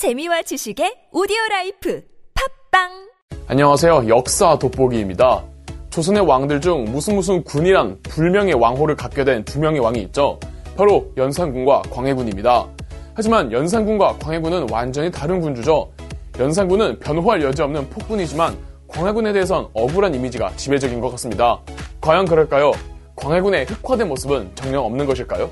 재미와 0.00 0.40
지식의 0.40 1.08
오디오 1.12 1.36
라이프 1.50 2.02
팟빵 2.70 2.88
안녕하세요. 3.48 4.08
역사 4.08 4.58
돋보기입니다. 4.58 5.44
조선의 5.90 6.22
왕들 6.22 6.62
중 6.62 6.84
무슨 6.84 7.16
무슨 7.16 7.44
군이란 7.44 7.98
불명예의 8.04 8.54
왕호를 8.54 8.96
갖게 8.96 9.24
된 9.24 9.44
두 9.44 9.60
명의 9.60 9.78
왕이 9.78 10.00
있죠. 10.04 10.40
바로 10.74 11.12
연산군과 11.18 11.82
광해군입니다. 11.90 12.66
하지만 13.12 13.52
연산군과 13.52 14.16
광해군은 14.22 14.70
완전히 14.70 15.10
다른 15.10 15.38
군주죠. 15.38 15.92
연산군은 16.38 16.98
변호할 17.00 17.42
여지 17.42 17.60
없는 17.60 17.90
폭군이지만 17.90 18.56
광해군에 18.88 19.34
대해선 19.34 19.68
억울한 19.74 20.14
이미지가 20.14 20.56
지배적인 20.56 20.98
것 21.02 21.10
같습니다. 21.10 21.60
과연 22.00 22.24
그럴까요? 22.24 22.72
광해군의 23.16 23.66
흑화된 23.66 24.08
모습은 24.08 24.52
정녕 24.54 24.82
없는 24.86 25.04
것일까요? 25.04 25.50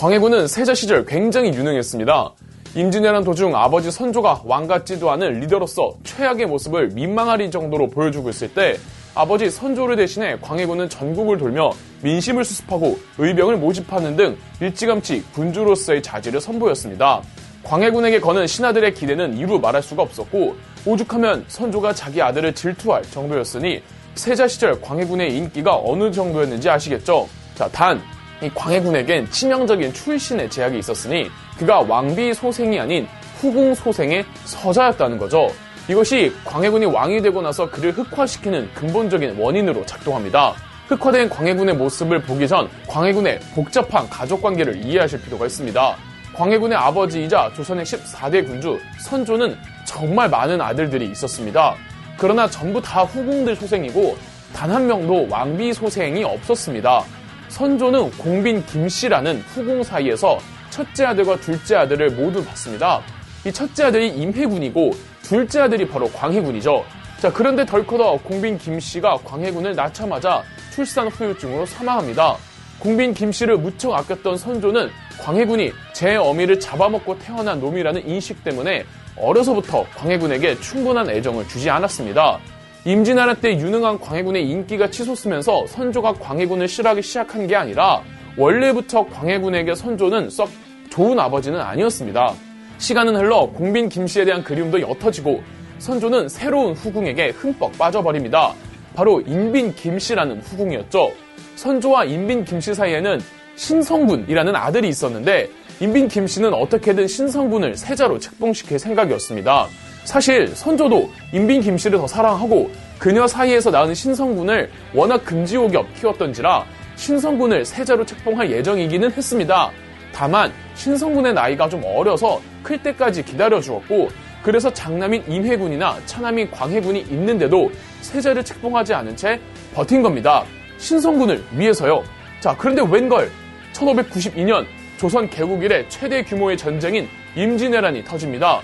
광해군은 0.00 0.46
세자 0.46 0.72
시절 0.72 1.04
굉장히 1.04 1.52
유능했습니다. 1.52 2.32
임진왜란 2.74 3.22
도중 3.22 3.54
아버지 3.54 3.90
선조가 3.90 4.44
왕 4.46 4.66
같지도 4.66 5.10
않은 5.10 5.40
리더로서 5.40 5.92
최악의 6.04 6.46
모습을 6.46 6.88
민망할 6.88 7.50
정도로 7.50 7.90
보여주고 7.90 8.30
있을 8.30 8.48
때 8.54 8.78
아버지 9.14 9.50
선조를 9.50 9.96
대신해 9.96 10.38
광해군은 10.40 10.88
전국을 10.88 11.36
돌며 11.36 11.72
민심을 12.00 12.46
수습하고 12.46 12.98
의병을 13.18 13.58
모집하는 13.58 14.16
등 14.16 14.38
일찌감치 14.62 15.22
군주로서의 15.34 16.02
자질을 16.02 16.40
선보였습니다. 16.40 17.20
광해군에게 17.64 18.20
거는 18.20 18.46
신하들의 18.46 18.94
기대는 18.94 19.36
이루 19.36 19.58
말할 19.58 19.82
수가 19.82 20.02
없었고 20.02 20.56
오죽하면 20.86 21.44
선조가 21.46 21.92
자기 21.92 22.22
아들을 22.22 22.54
질투할 22.54 23.02
정도였으니 23.02 23.82
세자 24.14 24.48
시절 24.48 24.80
광해군의 24.80 25.36
인기가 25.36 25.76
어느 25.76 26.10
정도였는지 26.10 26.70
아시겠죠? 26.70 27.28
자, 27.54 27.68
단, 27.68 28.00
이 28.42 28.50
광해군에겐 28.54 29.30
치명적인 29.30 29.92
출신의 29.92 30.48
제약이 30.50 30.78
있었으니 30.78 31.30
그가 31.58 31.80
왕비 31.80 32.32
소생이 32.32 32.78
아닌 32.80 33.06
후궁 33.40 33.74
소생의 33.74 34.24
서자였다는 34.44 35.18
거죠. 35.18 35.50
이것이 35.88 36.32
광해군이 36.44 36.86
왕이 36.86 37.20
되고 37.22 37.42
나서 37.42 37.68
그를 37.70 37.92
흑화시키는 37.92 38.70
근본적인 38.74 39.36
원인으로 39.38 39.84
작동합니다. 39.86 40.54
흑화된 40.88 41.28
광해군의 41.28 41.76
모습을 41.76 42.22
보기 42.22 42.48
전 42.48 42.68
광해군의 42.86 43.40
복잡한 43.54 44.08
가족 44.08 44.42
관계를 44.42 44.84
이해하실 44.84 45.22
필요가 45.22 45.46
있습니다. 45.46 45.96
광해군의 46.34 46.76
아버지이자 46.78 47.52
조선의 47.54 47.84
14대 47.84 48.46
군주 48.46 48.78
선조는 49.00 49.56
정말 49.84 50.28
많은 50.28 50.60
아들들이 50.60 51.10
있었습니다. 51.10 51.74
그러나 52.16 52.48
전부 52.48 52.80
다 52.80 53.02
후궁들 53.02 53.56
소생이고 53.56 54.16
단 54.52 54.70
한 54.70 54.86
명도 54.86 55.28
왕비 55.28 55.72
소생이 55.72 56.24
없었습니다. 56.24 57.04
선조는 57.50 58.12
공빈 58.12 58.64
김씨라는 58.66 59.42
후궁 59.48 59.82
사이에서 59.82 60.38
첫째 60.70 61.04
아들과 61.04 61.36
둘째 61.36 61.76
아들을 61.76 62.10
모두 62.10 62.44
봤습니다. 62.44 63.02
이 63.44 63.52
첫째 63.52 63.84
아들이 63.84 64.08
임해군이고 64.08 64.92
둘째 65.22 65.60
아들이 65.60 65.86
바로 65.86 66.08
광해군이죠. 66.10 66.84
자, 67.20 67.32
그런데 67.32 67.66
덜커더 67.66 68.18
공빈 68.22 68.56
김씨가 68.56 69.18
광해군을 69.24 69.74
낳자마자 69.74 70.42
출산 70.72 71.08
후유증으로 71.08 71.66
사망합니다. 71.66 72.36
공빈 72.78 73.12
김씨를 73.12 73.58
무척 73.58 73.92
아꼈던 73.92 74.38
선조는 74.38 74.88
광해군이 75.20 75.72
제 75.92 76.16
어미를 76.16 76.58
잡아먹고 76.58 77.18
태어난 77.18 77.60
놈이라는 77.60 78.08
인식 78.08 78.42
때문에 78.42 78.84
어려서부터 79.16 79.84
광해군에게 79.96 80.60
충분한 80.60 81.10
애정을 81.10 81.46
주지 81.48 81.68
않았습니다. 81.68 82.38
임진왜란 82.84 83.40
때 83.42 83.58
유능한 83.58 83.98
광해군의 84.00 84.48
인기가 84.48 84.90
치솟으면서 84.90 85.66
선조가 85.66 86.14
광해군을 86.14 86.66
싫어하기 86.66 87.02
시작한 87.02 87.46
게 87.46 87.54
아니라 87.54 88.02
원래부터 88.38 89.06
광해군에게 89.06 89.74
선조는 89.74 90.30
썩 90.30 90.48
좋은 90.88 91.18
아버지는 91.18 91.60
아니었습니다. 91.60 92.34
시간은 92.78 93.16
흘러 93.16 93.50
공빈 93.50 93.90
김씨에 93.90 94.24
대한 94.24 94.42
그리움도 94.42 94.80
옅어지고 94.80 95.42
선조는 95.78 96.30
새로운 96.30 96.72
후궁에게 96.72 97.30
흠뻑 97.30 97.76
빠져버립니다. 97.76 98.54
바로 98.94 99.20
인빈 99.20 99.74
김씨라는 99.74 100.40
후궁이었죠. 100.40 101.12
선조와 101.56 102.04
인빈 102.04 102.46
김씨 102.46 102.72
사이에는 102.74 103.20
신성군이라는 103.56 104.56
아들이 104.56 104.88
있었는데 104.88 105.50
인빈 105.80 106.08
김씨는 106.08 106.54
어떻게든 106.54 107.06
신성군을 107.06 107.76
세자로 107.76 108.18
책봉시킬 108.18 108.78
생각이었습니다. 108.78 109.68
사실 110.10 110.48
선조도 110.48 111.08
인빈 111.32 111.60
김씨를 111.60 111.96
더 111.96 112.04
사랑하고 112.04 112.68
그녀 112.98 113.28
사이에서 113.28 113.70
낳은 113.70 113.94
신성군을 113.94 114.68
워낙 114.92 115.24
금지옥엽 115.24 115.94
키웠던지라 115.94 116.66
신성군을 116.96 117.64
세자로 117.64 118.04
책봉할 118.04 118.50
예정이기는 118.50 119.12
했습니다. 119.12 119.70
다만 120.12 120.52
신성군의 120.74 121.34
나이가 121.34 121.68
좀 121.68 121.84
어려서 121.84 122.40
클 122.64 122.82
때까지 122.82 123.22
기다려 123.22 123.60
주었고 123.60 124.08
그래서 124.42 124.72
장남인 124.72 125.22
임해군이나 125.28 125.98
차남인 126.06 126.50
광해군이 126.50 127.02
있는데도 127.02 127.70
세자를 128.00 128.44
책봉하지 128.44 128.92
않은 128.92 129.14
채 129.14 129.40
버틴 129.74 130.02
겁니다. 130.02 130.42
신성군을 130.78 131.40
위해서요. 131.52 132.02
자, 132.40 132.56
그런데 132.58 132.82
웬걸 132.82 133.30
1592년 133.74 134.66
조선 134.98 135.30
개국 135.30 135.62
이래 135.62 135.88
최대 135.88 136.24
규모의 136.24 136.56
전쟁인 136.56 137.08
임진왜란이 137.36 138.02
터집니다. 138.02 138.60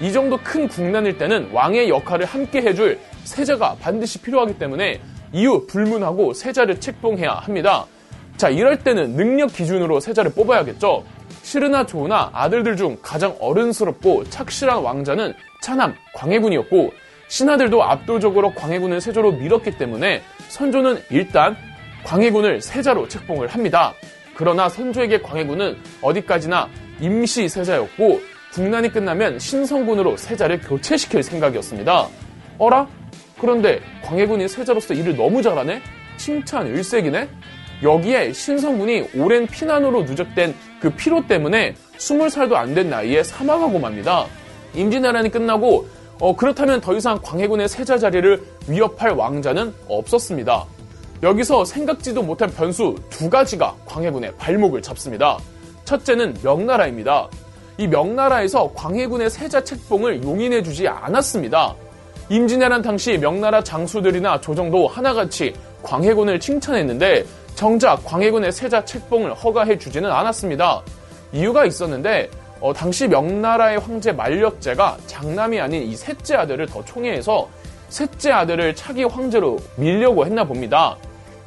이 0.00 0.12
정도 0.12 0.36
큰 0.42 0.66
국난일 0.66 1.18
때는 1.18 1.50
왕의 1.52 1.88
역할을 1.88 2.26
함께 2.26 2.60
해줄 2.62 2.98
세자가 3.24 3.76
반드시 3.80 4.20
필요하기 4.20 4.58
때문에 4.58 5.00
이후 5.32 5.66
불문하고 5.66 6.32
세자를 6.32 6.80
책봉해야 6.80 7.30
합니다. 7.32 7.86
자, 8.36 8.48
이럴 8.48 8.78
때는 8.78 9.14
능력 9.14 9.52
기준으로 9.52 10.00
세자를 10.00 10.32
뽑아야겠죠. 10.32 11.04
싫으나 11.42 11.86
좋으나 11.86 12.30
아들들 12.32 12.76
중 12.76 12.96
가장 13.02 13.36
어른스럽고 13.40 14.24
착실한 14.30 14.78
왕자는 14.78 15.34
차남 15.62 15.94
광해군이었고 16.14 16.92
신하들도 17.28 17.82
압도적으로 17.82 18.52
광해군을 18.52 19.00
세조로 19.00 19.32
밀었기 19.32 19.78
때문에 19.78 20.22
선조는 20.48 21.02
일단 21.10 21.56
광해군을 22.04 22.60
세자로 22.60 23.08
책봉을 23.08 23.48
합니다. 23.48 23.94
그러나 24.34 24.68
선조에게 24.68 25.20
광해군은 25.20 25.76
어디까지나 26.02 26.68
임시 27.00 27.48
세자였고 27.48 28.20
국난이 28.54 28.92
끝나면 28.92 29.40
신성군으로 29.40 30.16
세자를 30.16 30.60
교체시킬 30.60 31.24
생각이었습니다. 31.24 32.06
어라? 32.58 32.86
그런데 33.40 33.80
광해군이 34.04 34.46
세자로서 34.48 34.94
일을 34.94 35.16
너무 35.16 35.42
잘하네? 35.42 35.82
칭찬 36.16 36.68
일색이네? 36.68 37.28
여기에 37.82 38.32
신성군이 38.32 39.08
오랜 39.16 39.48
피난으로 39.48 40.04
누적된 40.04 40.54
그 40.80 40.90
피로 40.90 41.26
때문에 41.26 41.74
20살도 41.98 42.52
안 42.52 42.74
된 42.74 42.90
나이에 42.90 43.24
사망하고 43.24 43.80
맙니다. 43.80 44.26
임진왜란이 44.74 45.30
끝나고 45.30 45.88
어, 46.20 46.36
그렇다면 46.36 46.80
더 46.80 46.94
이상 46.94 47.18
광해군의 47.20 47.68
세자 47.68 47.98
자리를 47.98 48.40
위협할 48.68 49.10
왕자는 49.14 49.74
없었습니다. 49.88 50.64
여기서 51.24 51.64
생각지도 51.64 52.22
못한 52.22 52.50
변수 52.50 52.94
두 53.10 53.28
가지가 53.28 53.74
광해군의 53.86 54.36
발목을 54.36 54.80
잡습니다. 54.80 55.38
첫째는 55.84 56.36
명나라입니다. 56.44 57.28
이 57.76 57.86
명나라에서 57.86 58.72
광해군의 58.74 59.30
세자 59.30 59.64
책봉을 59.64 60.22
용인해주지 60.22 60.86
않았습니다. 60.88 61.74
임진왜란 62.28 62.82
당시 62.82 63.18
명나라 63.18 63.62
장수들이나 63.62 64.40
조정도 64.40 64.86
하나같이 64.88 65.54
광해군을 65.82 66.40
칭찬했는데 66.40 67.24
정작 67.54 68.04
광해군의 68.04 68.52
세자 68.52 68.84
책봉을 68.84 69.34
허가해주지는 69.34 70.10
않았습니다. 70.10 70.82
이유가 71.32 71.64
있었는데 71.66 72.30
어, 72.60 72.72
당시 72.72 73.08
명나라의 73.08 73.78
황제 73.78 74.12
만력제가 74.12 74.96
장남이 75.06 75.60
아닌 75.60 75.82
이 75.82 75.96
셋째 75.96 76.36
아들을 76.36 76.66
더 76.66 76.84
총애해서 76.84 77.48
셋째 77.88 78.30
아들을 78.32 78.74
차기 78.74 79.04
황제로 79.04 79.58
밀려고 79.76 80.24
했나 80.24 80.44
봅니다. 80.44 80.96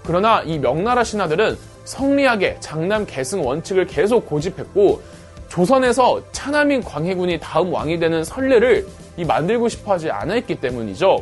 그러나 0.03 0.41
이 0.45 0.59
명나라 0.59 1.03
신하들은 1.03 1.57
성리하게 1.85 2.57
장남 2.59 3.05
계승 3.05 3.45
원칙을 3.45 3.87
계속 3.87 4.27
고집했고 4.27 5.01
조선에서 5.49 6.21
차남인 6.31 6.83
광해군이 6.83 7.39
다음 7.39 7.73
왕이 7.73 7.99
되는 7.99 8.23
선례를 8.23 8.85
이 9.17 9.25
만들고 9.25 9.69
싶어 9.69 9.93
하지 9.93 10.09
않았기 10.11 10.55
때문이죠. 10.55 11.17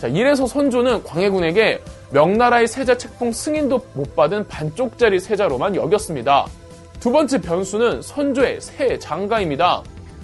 자, 0.00 0.08
이래서 0.08 0.46
선조는 0.46 1.04
광해군에게 1.04 1.80
명나라의 2.10 2.68
세자 2.68 2.96
책봉 2.96 3.32
승인도 3.32 3.80
못 3.94 4.14
받은 4.16 4.46
반쪽짜리 4.48 5.18
세자로만 5.20 5.76
여겼습니다. 5.76 6.46
두 7.00 7.10
번째 7.12 7.40
변수는 7.40 8.02
선조의 8.02 8.60
새 8.60 8.98
장가입니다. 8.98 9.82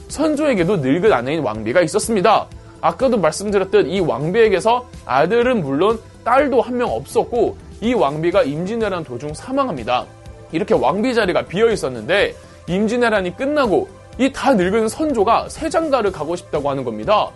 선조에게도 0.08 0.78
늙은 0.78 1.12
아내인 1.12 1.40
왕비가 1.40 1.82
있었습니다. 1.82 2.46
아까도 2.80 3.18
말씀드렸듯 3.18 3.86
이 3.88 4.00
왕비에게서 4.00 4.86
아들은 5.04 5.62
물론 5.62 5.98
딸도 6.24 6.60
한 6.62 6.76
명 6.76 6.90
없었고 6.90 7.56
이 7.80 7.94
왕비가 7.94 8.42
임진왜란 8.42 9.04
도중 9.04 9.34
사망합니다. 9.34 10.06
이렇게 10.52 10.74
왕비 10.74 11.14
자리가 11.14 11.42
비어 11.46 11.70
있었는데 11.70 12.34
임진왜란이 12.74 13.36
끝나고 13.36 13.88
이 14.18 14.30
다 14.32 14.54
늙은 14.54 14.88
선조가 14.88 15.48
세장가를 15.48 16.12
가고 16.12 16.36
싶다고 16.36 16.68
하는 16.70 16.84
겁니다. 16.84 17.30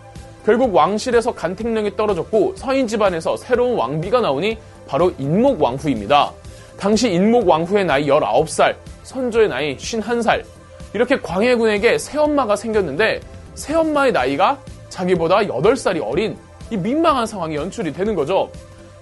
결국 0.44 0.74
왕실에서 0.74 1.32
간택령이 1.34 1.96
떨어졌고 1.96 2.54
서인 2.56 2.86
집안에서 2.86 3.36
새로운 3.36 3.76
왕비가 3.76 4.20
나오니 4.20 4.58
바로 4.86 5.10
인목 5.18 5.62
왕후입니다. 5.62 6.30
당시 6.78 7.10
인목 7.10 7.48
왕후의 7.48 7.86
나이 7.86 8.06
19살, 8.06 8.74
선조의 9.04 9.48
나이 9.48 9.76
51살. 9.76 10.44
이렇게 10.92 11.18
광해군에게 11.18 11.96
새엄마가 11.98 12.56
생겼는데 12.56 13.20
새엄마의 13.54 14.12
나이가 14.12 14.58
자기보다 14.90 15.38
8살이 15.38 16.02
어린 16.04 16.36
이 16.70 16.76
민망한 16.76 17.26
상황이 17.26 17.56
연출이 17.56 17.92
되는 17.92 18.14
거죠. 18.14 18.50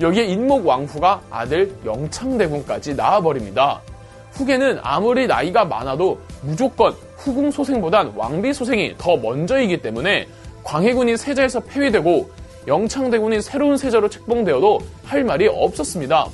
여기에 0.00 0.24
인목 0.24 0.64
왕후가 0.66 1.20
아들 1.30 1.74
영창대군까지 1.84 2.94
낳아버립니다. 2.94 3.80
후계는 4.32 4.80
아무리 4.82 5.26
나이가 5.26 5.64
많아도 5.64 6.18
무조건 6.42 6.94
후궁 7.16 7.50
소생보단 7.50 8.14
왕비 8.16 8.52
소생이 8.52 8.94
더 8.98 9.16
먼저이기 9.16 9.82
때문에 9.82 10.26
광해군이 10.64 11.16
세자에서 11.16 11.60
폐위되고 11.60 12.30
영창대군이 12.66 13.42
새로운 13.42 13.76
세자로 13.76 14.08
책봉되어도 14.08 14.80
할 15.04 15.24
말이 15.24 15.48
없었습니다. 15.48 16.26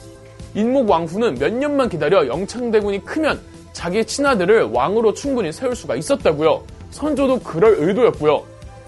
인목 0.55 0.89
왕후는 0.89 1.37
몇 1.37 1.53
년만 1.53 1.89
기다려 1.89 2.27
영창대군이 2.27 3.05
크면 3.05 3.41
자기 3.73 4.05
친아들을 4.05 4.65
왕으로 4.73 5.15
충분히 5.15 5.53
세울 5.53 5.75
수가 5.75 5.97
있었다고요. 5.97 6.63
선조도 6.91 7.41
그럴 7.41 7.77
의도였고요. 7.79 8.43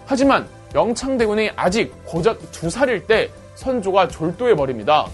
하지만 0.06 0.46
영창대군이 0.74 1.50
아직 1.56 1.92
고작 2.04 2.38
두 2.50 2.68
살일 2.70 3.06
때 3.06 3.30
선조가 3.54 4.08
졸도해 4.08 4.54
버립니다. 4.54 5.06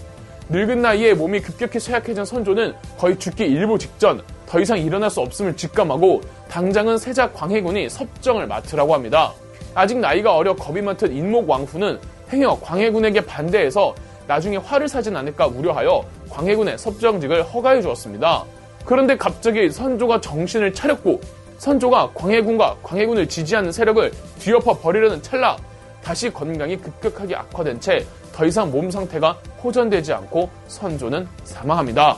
늙은 0.49 0.81
나이에 0.81 1.13
몸이 1.13 1.41
급격히 1.41 1.77
쇠약해진 1.77 2.23
선조는 2.23 2.73
거의 2.97 3.19
죽기 3.19 3.43
일보 3.43 3.77
직전 3.77 4.21
더 4.45 4.61
이상 4.61 4.79
일어날 4.79 5.09
수 5.09 5.19
없음을 5.19 5.57
직감하고 5.57 6.21
당장은 6.49 6.97
세자 6.97 7.33
광해군이 7.33 7.89
섭정을 7.89 8.47
맡으라고 8.47 8.93
합니다. 8.93 9.33
아직 9.75 9.97
나이가 9.97 10.37
어려 10.37 10.55
겁이 10.55 10.81
많던 10.81 11.11
인목 11.11 11.49
왕후는 11.49 11.99
행여 12.31 12.59
광해군에게 12.61 13.21
반대해서 13.25 13.93
나중에 14.25 14.55
화를 14.55 14.87
사진 14.87 15.17
않을까 15.17 15.47
우려하여 15.47 16.05
광해군의 16.29 16.77
섭정직을 16.77 17.43
허가해 17.43 17.81
주었습니다. 17.81 18.45
그런데 18.85 19.17
갑자기 19.17 19.69
선조가 19.69 20.21
정신을 20.21 20.73
차렸고 20.73 21.19
선조가 21.57 22.11
광해군과 22.13 22.77
광해군을 22.83 23.27
지지하는 23.27 23.73
세력을 23.73 24.11
뒤엎어 24.39 24.79
버리려는 24.79 25.21
찰나 25.21 25.57
다시 26.01 26.29
건강이 26.29 26.77
급격하게 26.77 27.35
악화된 27.35 27.81
채 27.81 28.05
더 28.37 28.45
이상 28.45 28.69
몸 28.69 28.91
상태가 28.91 29.33
호전되지 29.63 30.13
않고 30.13 30.47
선조는 30.67 31.27
사망합니다. 31.43 32.17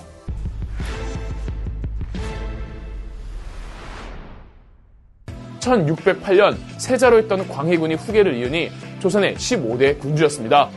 (1608년) 5.61 6.57
세자로 6.77 7.19
있던 7.19 7.47
광해군이 7.47 7.95
후계를 7.95 8.35
이으니 8.35 8.69
조선의 8.99 9.35
15대 9.35 9.97
군주였습니다. 9.99 10.69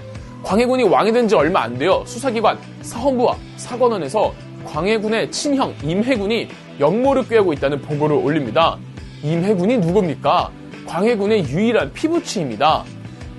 광해군이 0.45 0.85
왕이 0.85 1.13
된 1.13 1.27
지 1.27 1.35
얼마 1.35 1.63
안 1.63 1.77
되어 1.77 2.05
수사기관 2.07 2.57
사헌부와 2.83 3.37
사관원에서 3.57 4.33
광해군의 4.65 5.33
친형 5.33 5.75
임해군이 5.83 6.49
역모를 6.79 7.27
꾀하고 7.27 7.53
있다는 7.53 7.83
보고를 7.83 8.15
올립니다. 8.15 8.79
임해군이 9.25 9.79
누굽니까? 9.79 10.53
광해군의 10.87 11.49
유일한 11.49 11.93
피부치입니다. 11.93 12.85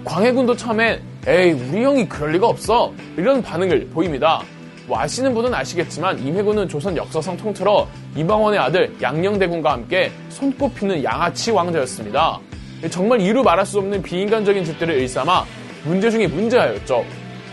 광해군도 0.04 0.58
처음엔 0.58 1.13
에이 1.26 1.52
우리 1.54 1.84
형이 1.84 2.10
그럴 2.10 2.34
리가 2.34 2.48
없어 2.48 2.92
이런 3.16 3.42
반응을 3.42 3.88
보입니다. 3.94 4.42
뭐 4.88 5.00
아시는 5.00 5.34
분은 5.34 5.54
아시겠지만 5.54 6.20
임해군은 6.20 6.68
조선 6.68 6.98
역사상 6.98 7.38
통틀어 7.38 7.88
이방원의 8.18 8.60
아들 8.60 8.94
양녕대군과 9.02 9.72
함께 9.72 10.12
손꼽히는 10.28 11.02
양아치 11.02 11.52
왕자였습니다. 11.52 12.40
정말 12.90 13.22
이루 13.22 13.42
말할 13.42 13.66
수 13.66 13.80
없는 13.80 14.02
비인간적인 14.02 14.66
짓들을 14.66 14.96
일삼아 14.96 15.46
문제 15.86 16.12
중에 16.12 16.28
문제하였죠. 16.28 17.06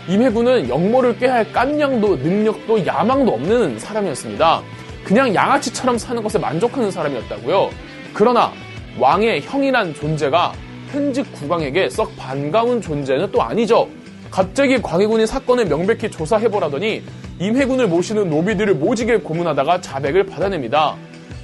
임해군은 0.09 0.67
역모를 0.67 1.17
꾀할 1.17 1.49
깐냥도 1.53 2.17
능력도 2.17 2.85
야망도 2.85 3.31
없는 3.31 3.79
사람이었습니다. 3.79 4.61
그냥 5.05 5.33
양아치처럼 5.33 5.97
사는 5.97 6.21
것에 6.21 6.37
만족하는 6.37 6.91
사람이었다고요. 6.91 7.69
그러나 8.13 8.51
왕의 8.99 9.41
형이란 9.43 9.93
존재가 9.93 10.51
현직 10.91 11.31
국왕에게 11.31 11.89
썩 11.89 12.15
반가운 12.17 12.81
존재는 12.81 13.31
또 13.31 13.41
아니죠. 13.41 13.87
갑자기 14.29 14.81
광해군이 14.81 15.25
사건을 15.25 15.65
명백히 15.65 16.11
조사해보라더니 16.11 17.01
임해군을 17.39 17.87
모시는 17.87 18.29
노비들을 18.29 18.75
모지게 18.75 19.17
고문하다가 19.17 19.81
자백을 19.81 20.25
받아냅니다. 20.25 20.95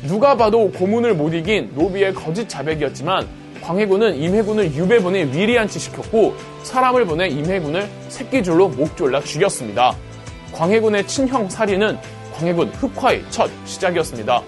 누가 0.06 0.36
봐도 0.36 0.70
고문을 0.72 1.16
못 1.16 1.34
이긴 1.34 1.72
노비의 1.76 2.14
거짓 2.14 2.48
자백이었지만 2.48 3.26
광해군은 3.62 4.16
임해군을 4.16 4.74
유배본에 4.74 5.32
위리한치 5.34 5.80
시켰고 5.80 6.36
사람을 6.64 7.06
보내 7.06 7.28
임해군을 7.28 7.90
새끼줄로 8.10 8.70
목 8.70 8.96
졸라 8.96 9.22
죽였습니다. 9.22 9.96
광해군의 10.54 11.08
친형 11.08 11.50
살인은 11.50 11.98
광해군 12.34 12.70
흑화의 12.70 13.24
첫 13.30 13.50
시작이었습니다. 13.66 14.42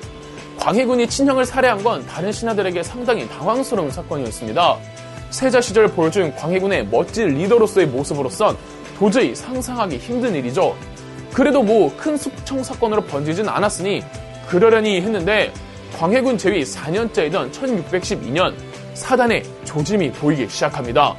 광해군이 0.59 1.07
친형을 1.07 1.45
살해한 1.45 1.81
건 1.83 2.05
다른 2.05 2.31
신하들에게 2.31 2.83
상당히 2.83 3.27
당황스러운 3.29 3.89
사건이었습니다. 3.91 4.77
세자 5.29 5.61
시절 5.61 5.87
보여준 5.87 6.35
광해군의 6.35 6.87
멋진 6.87 7.29
리더로서의 7.29 7.87
모습으로선 7.87 8.57
도저히 8.97 9.33
상상하기 9.33 9.97
힘든 9.97 10.35
일이죠. 10.35 10.75
그래도 11.31 11.63
뭐 11.63 11.91
큰 11.95 12.17
숙청 12.17 12.61
사건으로 12.63 13.03
번지진 13.03 13.47
않았으니 13.47 14.03
그러려니 14.49 14.99
했는데 15.01 15.53
광해군 15.97 16.37
제위 16.37 16.63
4년째이던 16.63 17.51
1612년 17.51 18.53
사단의 18.95 19.43
조짐이 19.63 20.11
보이기 20.11 20.49
시작합니다. 20.49 21.15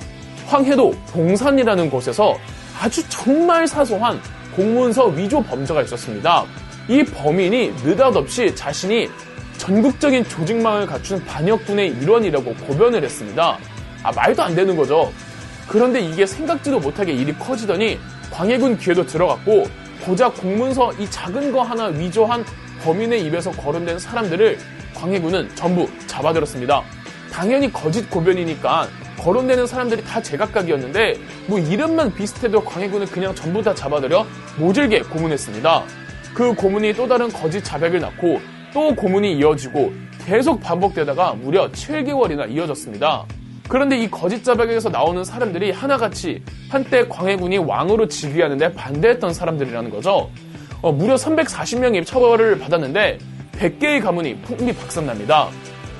황해도 0.48 0.90
봉산이라는 1.12 1.88
곳에서 1.90 2.36
아주 2.78 3.08
정말 3.08 3.66
사소한 3.66 4.20
공문서 4.54 5.06
위조 5.06 5.42
범죄가 5.42 5.82
있었습니다. 5.82 6.44
이 6.90 7.04
범인이 7.04 7.74
느닷없이 7.84 8.52
자신이 8.56 9.08
전국적인 9.58 10.24
조직망을 10.24 10.86
갖춘 10.86 11.24
반역군의 11.24 11.86
일원이라고 11.86 12.52
고변을 12.66 13.04
했습니다. 13.04 13.58
아, 14.02 14.10
말도 14.10 14.42
안 14.42 14.56
되는 14.56 14.76
거죠. 14.76 15.12
그런데 15.68 16.00
이게 16.00 16.26
생각지도 16.26 16.80
못하게 16.80 17.12
일이 17.12 17.32
커지더니 17.38 18.00
광해군 18.32 18.78
귀에도 18.78 19.06
들어갔고 19.06 19.68
고작 20.04 20.34
공문서 20.34 20.92
이 20.94 21.08
작은 21.08 21.52
거 21.52 21.62
하나 21.62 21.86
위조한 21.86 22.44
범인의 22.82 23.24
입에서 23.26 23.52
거론된 23.52 24.00
사람들을 24.00 24.58
광해군은 24.92 25.54
전부 25.54 25.88
잡아들었습니다. 26.08 26.82
당연히 27.30 27.72
거짓 27.72 28.10
고변이니까 28.10 28.88
거론되는 29.16 29.64
사람들이 29.68 30.02
다 30.02 30.20
제각각이었는데 30.20 31.20
뭐 31.46 31.60
이름만 31.60 32.12
비슷해도 32.12 32.64
광해군은 32.64 33.06
그냥 33.06 33.32
전부 33.32 33.62
다 33.62 33.72
잡아들여 33.72 34.26
모질게 34.56 35.02
고문했습니다. 35.02 35.84
그 36.34 36.54
고문이 36.54 36.94
또 36.94 37.06
다른 37.06 37.28
거짓 37.28 37.64
자백을 37.64 38.00
낳고 38.00 38.40
또 38.72 38.94
고문이 38.94 39.34
이어지고 39.38 39.92
계속 40.24 40.60
반복되다가 40.60 41.34
무려 41.34 41.70
7개월이나 41.70 42.50
이어졌습니다. 42.50 43.24
그런데 43.68 43.98
이 43.98 44.10
거짓 44.10 44.42
자백에서 44.42 44.88
나오는 44.88 45.22
사람들이 45.22 45.70
하나같이 45.70 46.42
한때 46.68 47.06
광해군이 47.06 47.58
왕으로 47.58 48.08
즉위하는데 48.08 48.74
반대했던 48.74 49.32
사람들이라는 49.32 49.90
거죠. 49.90 50.30
어, 50.82 50.92
무려 50.92 51.14
340명이 51.14 52.04
처벌을 52.04 52.58
받았는데 52.58 53.18
100개의 53.52 54.02
가문이 54.02 54.42
풍비 54.42 54.72
박산납니다. 54.72 55.50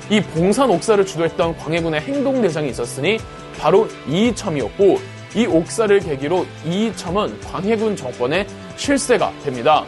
이 0.09 0.19
봉산 0.19 0.69
옥사를 0.69 1.05
주도했던 1.05 1.55
광해군의 1.57 2.01
행동대장이 2.01 2.69
있었으니 2.69 3.17
바로 3.57 3.87
이이첨이었고 4.09 4.99
이 5.35 5.45
옥사를 5.45 5.97
계기로 5.99 6.45
이이첨은 6.65 7.39
광해군 7.41 7.95
정권의 7.95 8.45
실세가 8.75 9.31
됩니다. 9.43 9.85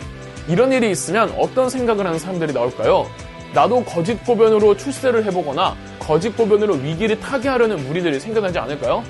이런 0.47 0.71
일이 0.73 0.91
있으면 0.91 1.33
어떤 1.37 1.69
생각을 1.69 2.05
하는 2.05 2.19
사람들이 2.19 2.53
나올까요? 2.53 3.07
나도 3.53 3.83
거짓 3.83 4.15
고변으로 4.25 4.75
출세를 4.75 5.23
해보거나 5.25 5.75
거짓 5.99 6.35
고변으로 6.35 6.75
위기를 6.75 7.19
타개하려는 7.19 7.87
무리들이 7.87 8.19
생겨나지 8.19 8.59
않을까요? 8.59 9.03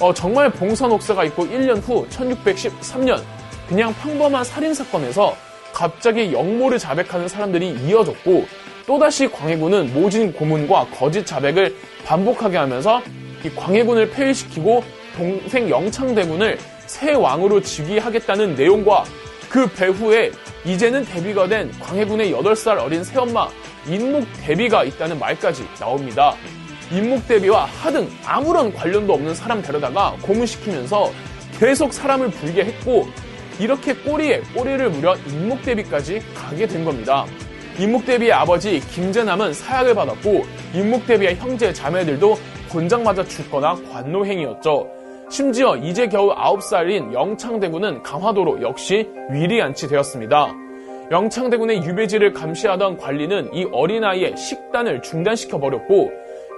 어, 0.00 0.14
정말 0.14 0.50
봉선 0.50 0.92
옥사가 0.92 1.24
있고 1.24 1.44
1년 1.46 1.82
후 1.82 2.06
1613년 2.08 3.20
그냥 3.68 3.92
평범한 3.94 4.44
살인사건에서 4.44 5.36
갑자기 5.72 6.32
역모를 6.32 6.78
자백하는 6.78 7.28
사람들이 7.28 7.70
이어졌고 7.70 8.46
또다시 8.86 9.28
광해군은 9.28 9.92
모진 9.92 10.32
고문과 10.32 10.86
거짓 10.86 11.26
자백을 11.26 11.76
반복하게 12.06 12.56
하면서 12.56 13.02
이 13.44 13.50
광해군을 13.50 14.10
폐위시키고 14.10 14.82
동생 15.14 15.68
영창대군을 15.68 16.58
새 16.86 17.12
왕으로 17.12 17.60
즉위하겠다는 17.60 18.54
내용과 18.54 19.04
그 19.50 19.66
배후에 19.66 20.30
이제는 20.68 21.02
데뷔가 21.06 21.48
된 21.48 21.72
광해군의 21.80 22.30
8살 22.34 22.78
어린 22.78 23.02
새엄마 23.02 23.48
인목 23.86 24.26
대비가 24.44 24.84
있다는 24.84 25.18
말까지 25.18 25.66
나옵니다. 25.80 26.34
인목 26.92 27.26
대비와 27.26 27.64
하등 27.64 28.06
아무런 28.26 28.70
관련도 28.74 29.14
없는 29.14 29.34
사람 29.34 29.62
데려다가 29.62 30.14
고문시키면서 30.20 31.10
계속 31.58 31.94
사람을 31.94 32.30
불게 32.32 32.66
했고 32.66 33.08
이렇게 33.58 33.94
꼬리에 33.94 34.42
꼬리를 34.54 34.90
물여 34.90 35.16
인목 35.30 35.62
대비까지 35.62 36.20
가게 36.34 36.66
된 36.66 36.84
겁니다. 36.84 37.24
임묵대비의 37.78 38.32
아버지 38.32 38.80
김재남은 38.80 39.54
사약을 39.54 39.94
받았고 39.94 40.44
임묵대비의 40.74 41.36
형제 41.36 41.72
자매들도 41.72 42.36
곤장 42.68 43.04
맞아 43.04 43.24
죽거나 43.24 43.74
관노행이었죠. 43.90 44.97
심지어 45.30 45.76
이제 45.76 46.08
겨우 46.08 46.34
9살인 46.34 47.12
영창대군은 47.12 48.02
강화도로 48.02 48.62
역시 48.62 49.10
위리안치 49.30 49.88
되었습니다. 49.88 50.54
영창대군의 51.10 51.84
유배지를 51.84 52.32
감시하던 52.32 52.96
관리는 52.96 53.50
이 53.52 53.66
어린아이의 53.70 54.36
식단을 54.36 55.02
중단시켜버렸고 55.02 56.10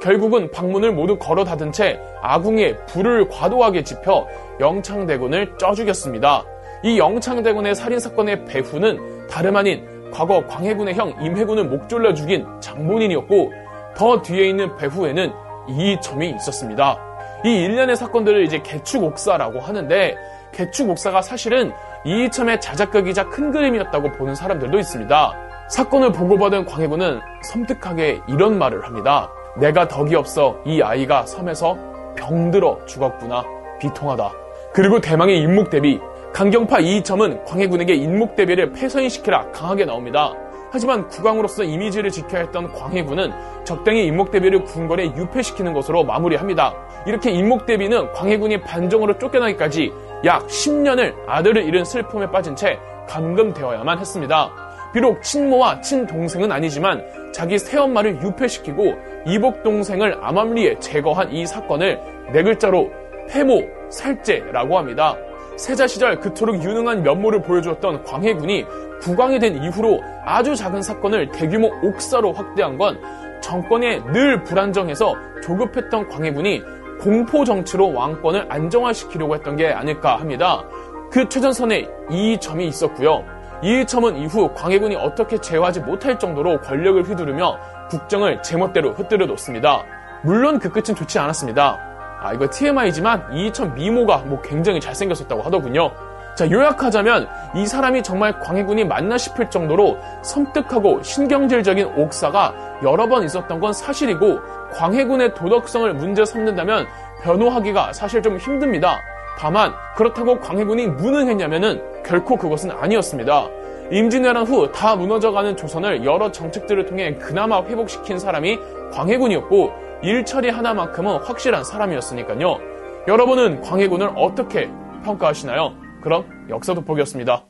결국은 0.03 0.51
방문을 0.53 0.93
모두 0.93 1.19
걸어 1.19 1.45
닫은 1.45 1.73
채 1.73 2.01
아궁이에 2.23 2.77
불을 2.87 3.29
과도하게 3.29 3.83
지펴 3.83 4.27
영창대군을 4.61 5.59
쪄 5.59 5.75
죽였습니다. 5.75 6.45
이 6.85 6.99
영창대군의 6.99 7.75
살인사건의 7.75 8.45
배후는 8.47 9.27
다름 9.27 9.57
아닌 9.57 10.11
과거 10.13 10.47
광해군의 10.47 10.95
형 10.95 11.13
임해군을 11.21 11.65
목졸라 11.65 12.15
죽인 12.15 12.47
장본인이었고 12.61 13.53
더 13.97 14.23
뒤에 14.23 14.49
있는 14.49 14.77
배후에는 14.77 15.33
이 15.69 15.97
점이 16.01 16.31
있었습니다. 16.31 17.10
이 17.45 17.49
일련의 17.49 17.97
사건들을 17.97 18.45
이제 18.45 18.61
개축옥사라고 18.63 19.61
하는데 19.61 20.17
개축옥사가 20.53 21.23
사실은 21.23 21.73
이이첨의 22.05 22.61
자작극이자 22.61 23.29
큰 23.29 23.51
그림이었다고 23.51 24.13
보는 24.13 24.35
사람들도 24.35 24.79
있습니다. 24.79 25.33
사건을 25.69 26.13
보고받은 26.13 26.67
광해군은 26.67 27.21
섬뜩하게 27.45 28.23
이런 28.29 28.59
말을 28.59 28.85
합니다. 28.85 29.31
내가 29.57 29.89
덕이 29.89 30.15
없어 30.17 30.57
이 30.67 30.83
아이가 30.83 31.25
섬에서 31.27 31.77
병들어 32.17 32.85
죽었구나. 32.87 33.45
비통하다. 33.79 34.33
그리고 34.73 35.01
대망의 35.01 35.39
인목 35.41 35.71
대비. 35.71 36.01
강경파 36.33 36.81
이이첨은 36.81 37.45
광해군에게 37.45 37.95
인목 37.95 38.37
대비를 38.37 38.73
폐선시키라 38.73 39.51
강하게 39.51 39.85
나옵니다. 39.85 40.33
하지만 40.73 41.09
국왕으로서 41.09 41.65
이미지를 41.65 42.11
지켜야 42.11 42.43
했던 42.43 42.73
광해군은 42.73 43.33
적당히 43.65 44.07
인목대비를 44.07 44.65
궁궐에 44.65 45.17
유폐시키는 45.17 45.73
것으로 45.73 46.05
마무리합니다. 46.05 46.75
이렇게 47.07 47.31
인목대비는 47.31 48.13
광해군이 48.13 48.61
반정으로 48.63 49.19
쫓겨나기까지 49.19 49.93
약 50.25 50.47
10년을 50.47 51.15
아들을 51.27 51.65
잃은 51.65 51.85
슬픔에 51.85 52.31
빠진 52.31 52.55
채 52.55 52.79
감금되어야만 53.09 53.99
했습니다. 53.99 54.53
비록 54.93 55.23
친모와 55.23 55.81
친동생은 55.81 56.51
아니지만 56.51 57.05
자기 57.33 57.59
새엄마를 57.59 58.23
유폐시키고 58.23 58.95
이복 59.27 59.63
동생을 59.63 60.19
암암리에 60.21 60.79
제거한 60.81 61.33
이 61.33 61.47
사건을 61.47 62.01
네 62.33 62.43
글자로 62.43 62.91
폐모, 63.29 63.63
살제라고 63.89 64.79
합니다. 64.79 65.17
세자 65.61 65.87
시절 65.87 66.19
그토록 66.21 66.63
유능한 66.65 67.03
면모를 67.03 67.43
보여주었던 67.43 68.05
광해군이 68.05 68.65
국왕이 69.03 69.39
된 69.39 69.63
이후로 69.63 70.01
아주 70.25 70.57
작은 70.57 70.81
사건을 70.81 71.33
대규모 71.33 71.71
옥사로 71.83 72.33
확대한 72.33 72.79
건 72.79 72.99
정권에 73.43 74.01
늘 74.07 74.43
불안정해서 74.43 75.15
조급했던 75.43 76.09
광해군이 76.09 76.63
공포 77.03 77.45
정치로 77.45 77.93
왕권을 77.93 78.47
안정화시키려고 78.49 79.35
했던 79.35 79.57
게 79.57 79.69
아닐까 79.71 80.17
합니다. 80.17 80.65
그 81.13 81.29
최전선에 81.29 81.87
이 82.11 82.39
점이 82.41 82.67
있었고요. 82.67 83.23
이 83.63 83.85
점은 83.85 84.17
이후 84.17 84.55
광해군이 84.55 84.97
어떻게 84.97 85.37
제어하지 85.37 85.81
못할 85.81 86.19
정도로 86.19 86.63
권력을 86.63 87.03
휘두르며 87.03 87.59
국정을 87.91 88.43
제멋대로 88.43 88.93
흩뜨려 88.93 89.27
놓습니다. 89.27 89.85
물론 90.23 90.59
그 90.59 90.71
끝은 90.71 90.95
좋지 90.95 91.19
않았습니다. 91.19 91.90
아, 92.21 92.33
이거 92.35 92.47
TMI지만 92.49 93.33
이천 93.33 93.75
미모가 93.75 94.19
뭐 94.27 94.41
굉장히 94.43 94.79
잘생겼었다고 94.81 95.43
하더군요. 95.43 95.91
자, 96.37 96.51
요약하자면 96.51 97.29
이 97.57 97.67
사람이 97.67 98.03
정말 98.03 98.39
광해군이 98.39 98.85
맞나 98.85 99.19
싶을 99.19 99.51
정도로 99.51 99.99
섬뜩하고 100.23 101.03
신경질적인 101.03 101.87
옥사가 101.97 102.55
여러 102.83 103.09
번 103.09 103.25
있었던 103.25 103.59
건 103.61 103.73
사실이고 103.73 104.39
광해군의 104.73 105.35
도덕성을 105.35 105.93
문제 105.95 106.25
삼는다면 106.25 106.87
변호하기가 107.23 107.93
사실 107.93 108.23
좀 108.23 108.39
힘듭니다. 108.39 108.99
다만 109.39 109.73
그렇다고 109.97 110.39
광해군이 110.39 110.87
무능했냐면은 110.89 111.83
결코 112.05 112.37
그것은 112.37 112.71
아니었습니다. 112.71 113.49
임진왜란 113.91 114.47
후 114.47 114.71
다 114.71 114.95
무너져가는 114.95 115.57
조선을 115.57 116.05
여러 116.05 116.31
정책들을 116.31 116.87
통해 116.87 117.17
그나마 117.17 117.63
회복시킨 117.63 118.19
사람이 118.19 118.59
광해군이었고 118.93 119.90
일 120.03 120.25
처리 120.25 120.49
하나만큼은 120.49 121.19
확실한 121.19 121.63
사람이었으니까요. 121.63 122.59
여러분은 123.07 123.61
광해군을 123.61 124.13
어떻게 124.17 124.71
평가하시나요? 125.05 125.75
그럼 126.03 126.25
역사 126.49 126.73
돋보기였습니다. 126.73 127.45